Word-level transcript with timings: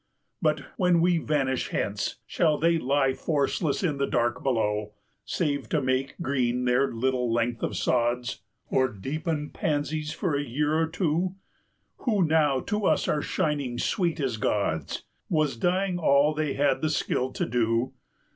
But, 0.41 0.61
when 0.77 0.99
we 0.99 1.19
vanish 1.19 1.67
hence, 1.69 2.15
Shall 2.25 2.57
they 2.57 2.79
lie 2.79 3.13
forceless 3.13 3.83
in 3.83 3.99
the 3.99 4.07
dark 4.07 4.41
below, 4.41 4.93
Save 5.25 5.69
to 5.69 5.79
make 5.79 6.15
green 6.19 6.65
their 6.65 6.91
little 6.91 7.31
length 7.31 7.61
of 7.61 7.77
sods, 7.77 8.41
Or 8.71 8.87
deepen 8.87 9.51
pansies 9.51 10.11
for 10.11 10.35
a 10.35 10.41
year 10.43 10.73
or 10.73 10.87
two, 10.87 11.35
295 12.03 12.05
Who 12.07 12.23
now 12.23 12.59
to 12.61 12.87
us 12.87 13.07
are 13.07 13.21
shining 13.21 13.77
sweet 13.77 14.19
as 14.19 14.37
gods? 14.37 15.03
Was 15.29 15.55
dying 15.55 15.99
all 15.99 16.33
they 16.33 16.53
had 16.53 16.81
the 16.81 16.89
skill 16.89 17.31
to 17.33 17.45
do? 17.45 17.93